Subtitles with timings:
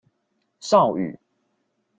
[0.59, 1.15] 邵語